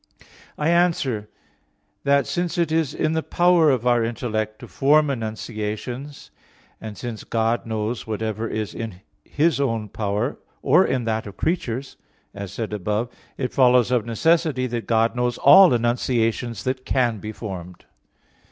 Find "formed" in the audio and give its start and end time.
17.31-17.85